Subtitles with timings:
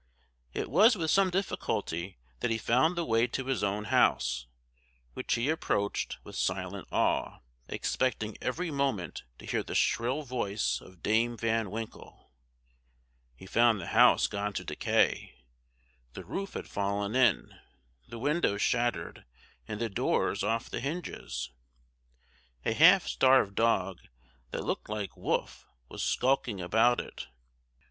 [0.51, 4.47] It was with some difficulty that he found the way to his own house,
[5.13, 11.03] which he approached with silent awe, expecting every moment to hear the shrill voice of
[11.03, 12.31] Dame Van Winkle.
[13.35, 15.35] He found the house gone to decay
[16.13, 17.53] the roof had fallen in,
[18.07, 19.25] the windows shattered,
[19.67, 21.51] and the doors off the hinges.
[22.65, 23.99] A half starved dog,
[24.49, 27.27] that looked like Wolf, was skulking about it.